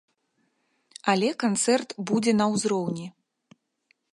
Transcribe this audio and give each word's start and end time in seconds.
Але 1.13 1.29
канцэрт 1.43 1.89
будзе 2.13 2.33
на 2.39 2.45
ўзроўні. 2.55 3.07